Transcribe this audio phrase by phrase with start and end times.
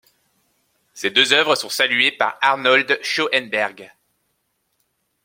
[0.95, 3.91] Ces deux œuvres sont saluées par Arnold Schoenberg.